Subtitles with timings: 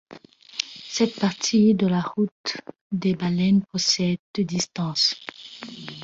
[0.89, 2.57] Cette partie de la Route
[2.91, 5.13] des baleines possède de distance.